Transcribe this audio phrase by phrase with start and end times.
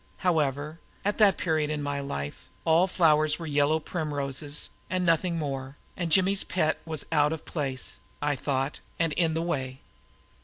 [0.25, 5.77] However, at that period in my life, all flowers were yellow primroses and nothing more,
[5.95, 9.81] and Jimmy's pet was out of place, I thought, and in the way.